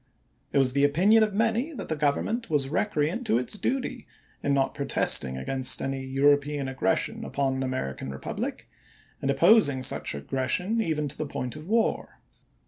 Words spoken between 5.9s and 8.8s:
European aggression upon an American republic,